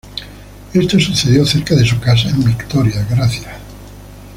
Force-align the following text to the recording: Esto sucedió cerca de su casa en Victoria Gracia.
Esto 0.73 0.99
sucedió 0.99 1.45
cerca 1.45 1.75
de 1.75 1.85
su 1.85 1.99
casa 1.99 2.27
en 2.29 2.43
Victoria 2.43 3.05
Gracia. 3.07 3.55